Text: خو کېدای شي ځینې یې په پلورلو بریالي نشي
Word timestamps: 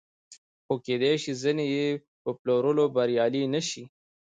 خو 0.65 0.73
کېدای 0.85 1.15
شي 1.23 1.31
ځینې 1.41 1.65
یې 1.75 1.87
په 2.21 2.29
پلورلو 2.39 2.83
بریالي 2.95 3.43
نشي 3.53 3.83